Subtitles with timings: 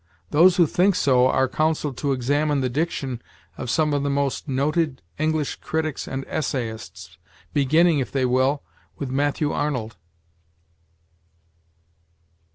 [0.31, 3.21] Those who think so are counseled to examine the diction
[3.55, 7.19] of some of the most noted English critics and essayists,
[7.53, 8.63] beginning, if they will,
[8.97, 9.97] with Matthew Arnold.